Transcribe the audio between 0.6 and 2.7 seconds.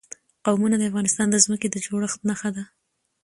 د افغانستان د ځمکې د جوړښت نښه ده.